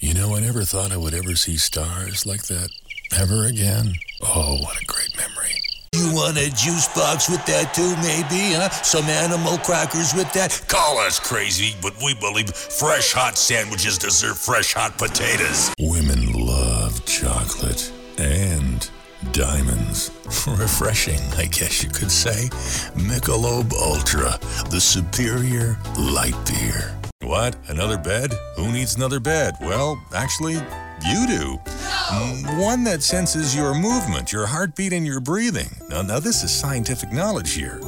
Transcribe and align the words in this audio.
You 0.00 0.14
know, 0.14 0.34
I 0.34 0.40
never 0.40 0.62
thought 0.62 0.92
I 0.92 0.96
would 0.96 1.12
ever 1.12 1.36
see 1.36 1.58
stars 1.58 2.24
like 2.24 2.44
that 2.44 2.70
ever 3.18 3.44
again. 3.44 3.92
Oh, 4.22 4.56
what 4.62 4.80
a 4.80 4.84
great 4.86 5.14
memory. 5.14 5.60
You 5.92 6.14
want 6.14 6.38
a 6.38 6.48
juice 6.48 6.88
box 6.94 7.28
with 7.28 7.44
that 7.44 7.74
too, 7.74 7.94
maybe, 7.96 8.54
huh? 8.54 8.70
Some 8.70 9.04
animal 9.04 9.58
crackers 9.58 10.14
with 10.14 10.32
that? 10.32 10.58
Call 10.68 10.96
us 10.98 11.20
crazy, 11.20 11.76
but 11.82 11.92
we 12.02 12.14
believe 12.14 12.48
fresh 12.48 13.12
hot 13.12 13.36
sandwiches 13.36 13.98
deserve 13.98 14.38
fresh 14.38 14.72
hot 14.72 14.96
potatoes. 14.96 15.74
Women 15.78 16.32
love 16.32 17.04
chocolate 17.04 17.92
and 18.16 18.88
diamonds. 19.32 20.12
Refreshing, 20.48 21.20
I 21.36 21.44
guess 21.44 21.82
you 21.82 21.90
could 21.90 22.10
say. 22.10 22.48
Michelob 22.96 23.70
Ultra, 23.74 24.38
the 24.70 24.80
superior 24.80 25.78
light 25.98 26.36
beer. 26.46 26.99
What? 27.30 27.54
Another 27.68 27.96
bed? 27.96 28.34
Who 28.56 28.72
needs 28.72 28.96
another 28.96 29.20
bed? 29.20 29.54
Well, 29.60 30.02
actually, 30.12 30.54
you 30.54 31.26
do. 31.28 31.60
Mm, 32.10 32.60
One 32.60 32.82
that 32.82 33.04
senses 33.04 33.54
your 33.54 33.72
movement, 33.72 34.32
your 34.32 34.46
heartbeat, 34.46 34.92
and 34.92 35.06
your 35.06 35.20
breathing. 35.20 35.70
Now, 35.88 36.02
now 36.02 36.18
this 36.18 36.42
is 36.42 36.50
scientific 36.50 37.12
knowledge 37.12 37.52
here. 37.52 37.78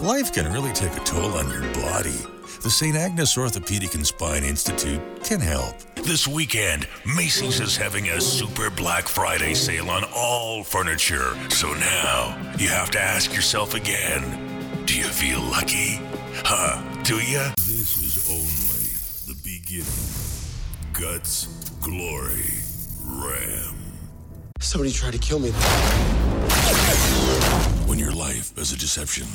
Life 0.00 0.32
can 0.32 0.50
really 0.50 0.72
take 0.72 0.96
a 0.96 1.00
toll 1.00 1.34
on 1.34 1.50
your 1.50 1.60
body. 1.74 2.16
The 2.62 2.70
St. 2.70 2.96
Agnes 2.96 3.36
Orthopedic 3.36 3.94
and 3.94 4.06
Spine 4.06 4.42
Institute 4.42 5.02
can 5.22 5.40
help. 5.40 5.76
This 5.96 6.26
weekend, 6.26 6.88
Macy's 7.14 7.60
is 7.60 7.76
having 7.76 8.08
a 8.08 8.18
super 8.22 8.70
Black 8.70 9.06
Friday 9.06 9.52
sale 9.52 9.90
on 9.90 10.04
all 10.16 10.64
furniture. 10.64 11.36
So 11.50 11.74
now, 11.74 12.54
you 12.58 12.68
have 12.68 12.90
to 12.92 12.98
ask 12.98 13.34
yourself 13.34 13.74
again 13.74 14.46
do 14.86 14.96
you 14.96 15.04
feel 15.04 15.42
lucky? 15.42 16.00
Huh? 16.42 16.82
Do 17.02 17.16
you? 17.16 17.48
Guts, 21.00 21.46
glory, 21.80 22.42
ram. 23.04 23.76
Somebody 24.58 24.90
tried 24.90 25.12
to 25.12 25.18
kill 25.18 25.38
me. 25.38 25.50
When 27.86 28.00
your 28.00 28.10
life 28.10 28.58
is 28.58 28.72
a 28.72 28.76
deception, 28.76 29.28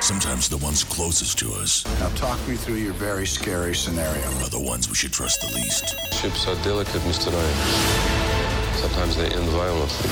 sometimes 0.00 0.48
the 0.48 0.56
ones 0.56 0.82
closest 0.84 1.38
to 1.40 1.52
us 1.52 1.84
Now 2.00 2.08
talk 2.16 2.38
me 2.48 2.56
through 2.56 2.76
your 2.76 2.94
very 2.94 3.26
scary 3.26 3.74
scenario. 3.74 4.24
are 4.40 4.48
the 4.48 4.58
ones 4.58 4.88
we 4.88 4.94
should 4.94 5.12
trust 5.12 5.42
the 5.42 5.54
least. 5.54 5.98
Ships 6.14 6.48
are 6.48 6.56
delicate, 6.64 7.02
Mr. 7.02 7.30
Ryan. 7.30 8.76
Sometimes 8.76 9.14
they 9.14 9.26
end 9.26 9.50
violently. 9.50 10.10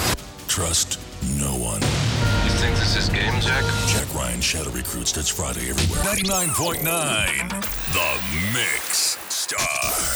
Trust 0.49 1.01
no 1.39 1.57
one. 1.57 1.81
You 2.45 2.51
think 2.61 2.77
this 2.77 2.97
is 2.97 3.09
game, 3.09 3.41
Jack? 3.41 3.65
Jack 3.89 4.15
Ryan 4.15 4.43
Shadow 4.43 4.71
Recruits. 4.71 5.13
That's 5.13 5.31
Friday 5.31 5.71
everywhere. 5.71 6.05
99.9 6.15 7.49
The 7.95 8.53
Mix 8.53 9.17
Star 9.31 9.59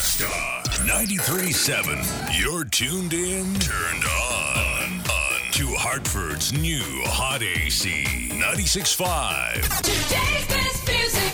Star 0.02 0.53
93.7 0.86 2.38
You're 2.38 2.64
tuned 2.66 3.14
in, 3.14 3.54
turned 3.54 4.04
on, 4.04 5.00
on 5.00 5.52
to 5.52 5.66
Hartford's 5.76 6.52
new 6.52 6.82
Hot 7.06 7.42
AC 7.42 8.04
96.5 8.28 9.78
Today's 9.80 10.46
best 10.46 10.86
music. 10.86 11.32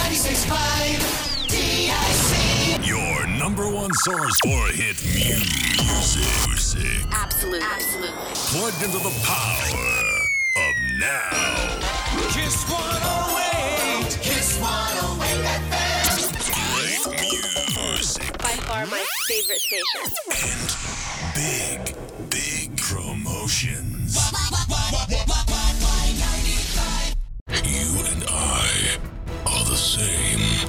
96.5 0.00 1.48
TIC. 1.48 2.86
Your 2.88 3.26
number 3.38 3.68
one 3.70 3.92
source 3.92 4.34
for 4.42 4.66
hit 4.72 4.96
music. 5.04 6.24
music. 6.48 7.04
Absolutely. 7.12 7.60
Absolutely. 7.62 8.32
Plugged 8.48 8.82
into 8.82 8.98
the 8.98 9.12
power 9.28 9.92
of 10.56 10.74
now. 10.98 11.68
Kiss 12.32 12.64
108. 12.70 14.18
Kiss 14.22 14.58
108 14.58 15.03
favorite 19.26 19.60
station. 19.60 19.84
and 20.44 20.76
big, 21.34 21.96
big 22.30 22.76
promotions. 22.76 24.16
You 27.64 28.04
and 28.06 28.24
I 28.28 28.98
are 29.46 29.64
the 29.64 29.76
same. 29.76 30.68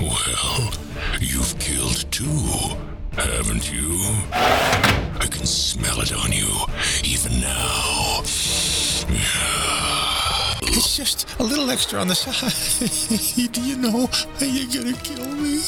Well, 0.00 0.72
you've 1.20 1.58
killed 1.58 2.04
two, 2.10 2.76
haven't 3.12 3.72
you? 3.72 3.98
I 4.32 5.26
can 5.30 5.46
smell 5.46 6.00
it 6.00 6.12
on 6.12 6.32
you, 6.32 6.48
even 7.04 7.40
now. 7.40 8.22
It's 10.70 10.96
just 10.96 11.26
a 11.38 11.42
little 11.42 11.70
extra 11.70 12.00
on 12.00 12.08
the 12.08 12.14
side. 12.16 13.52
Do 13.52 13.60
you 13.62 13.76
know 13.76 14.08
you're 14.40 14.82
gonna 14.82 14.96
kill 14.98 15.26
me? 15.34 15.58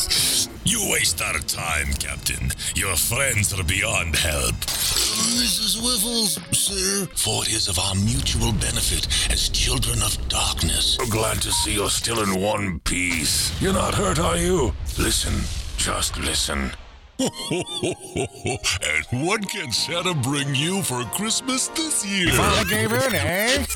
You 0.90 0.94
waste 0.94 1.22
our 1.22 1.38
time, 1.38 1.92
Captain. 1.94 2.50
Your 2.74 2.96
friends 2.96 3.52
are 3.56 3.62
beyond 3.62 4.16
help. 4.16 4.56
Mrs. 4.56 5.80
Wiffles, 5.80 6.40
sir, 6.52 7.06
for 7.14 7.44
it 7.44 7.52
is 7.52 7.68
of 7.68 7.78
our 7.78 7.94
mutual 7.94 8.52
benefit 8.54 9.06
as 9.30 9.48
children 9.50 10.02
of 10.02 10.16
darkness. 10.28 10.96
So 10.96 11.06
glad 11.06 11.40
to 11.42 11.52
see 11.52 11.74
you're 11.74 11.90
still 11.90 12.20
in 12.22 12.40
one 12.40 12.80
piece. 12.80 13.52
You're 13.62 13.72
not 13.72 13.94
hurt, 13.94 14.18
are 14.18 14.36
you? 14.36 14.72
Listen, 14.98 15.34
just 15.76 16.18
listen. 16.18 16.72
and 19.10 19.26
what 19.26 19.46
can 19.48 19.70
Santa 19.72 20.14
bring 20.14 20.54
you 20.54 20.82
for 20.82 21.02
Christmas 21.04 21.68
this 21.68 22.06
year? 22.06 22.32
Father 22.32 22.64
gave 22.68 22.92
in, 22.92 23.14
eh? 23.14 23.66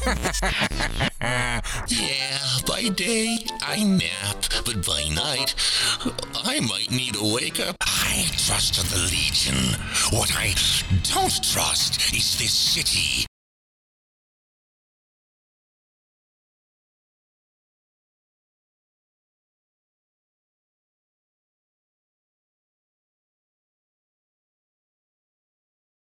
Yeah, 1.88 2.38
by 2.66 2.88
day 2.88 3.38
I 3.60 3.84
nap, 3.84 4.44
but 4.64 4.86
by 4.86 5.08
night 5.14 5.54
I 6.34 6.60
might 6.60 6.90
need 6.90 7.16
a 7.16 7.34
wake 7.34 7.60
up. 7.60 7.76
I 7.82 8.26
trust 8.36 8.76
the 8.76 8.98
Legion. 9.10 9.78
What 10.10 10.34
I 10.34 10.54
don't 11.12 11.44
trust 11.44 12.14
is 12.14 12.38
this 12.38 12.52
city. 12.52 13.26